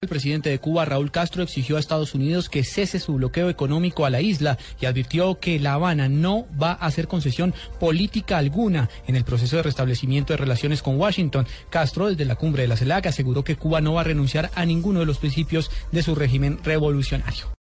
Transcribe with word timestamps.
El 0.00 0.08
presidente 0.08 0.48
de 0.48 0.60
Cuba, 0.60 0.84
Raúl 0.84 1.10
Castro, 1.10 1.42
exigió 1.42 1.76
a 1.76 1.80
Estados 1.80 2.14
Unidos 2.14 2.48
que 2.48 2.62
cese 2.62 3.00
su 3.00 3.14
bloqueo 3.14 3.50
económico 3.50 4.06
a 4.06 4.10
la 4.10 4.20
isla 4.20 4.56
y 4.80 4.86
advirtió 4.86 5.40
que 5.40 5.58
La 5.58 5.72
Habana 5.72 6.08
no 6.08 6.46
va 6.56 6.70
a 6.70 6.86
hacer 6.86 7.08
concesión 7.08 7.52
política 7.80 8.38
alguna 8.38 8.88
en 9.08 9.16
el 9.16 9.24
proceso 9.24 9.56
de 9.56 9.64
restablecimiento 9.64 10.32
de 10.32 10.36
relaciones 10.36 10.82
con 10.82 11.00
Washington. 11.00 11.48
Castro, 11.68 12.10
desde 12.10 12.26
la 12.26 12.36
cumbre 12.36 12.62
de 12.62 12.68
la 12.68 12.76
CELAC, 12.76 13.06
aseguró 13.06 13.42
que 13.42 13.56
Cuba 13.56 13.80
no 13.80 13.94
va 13.94 14.02
a 14.02 14.04
renunciar 14.04 14.52
a 14.54 14.64
ninguno 14.64 15.00
de 15.00 15.06
los 15.06 15.18
principios 15.18 15.68
de 15.90 16.04
su 16.04 16.14
régimen 16.14 16.60
revolucionario. 16.62 17.48